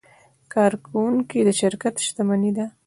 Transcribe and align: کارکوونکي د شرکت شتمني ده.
کارکوونکي 0.53 1.39
د 1.47 1.49
شرکت 1.61 1.95
شتمني 2.05 2.51
ده. 2.57 2.65